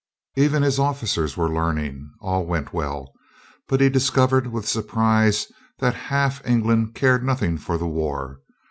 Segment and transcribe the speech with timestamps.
[0.35, 2.09] Even his officers were learning.
[2.21, 3.13] All went well.
[3.67, 5.45] But he discovered with surprise
[5.77, 8.39] that half England cared nothing for the war.